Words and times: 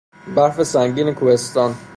برف 0.35 0.61
سنگین 0.63 1.13
کوهستان. 1.13 1.75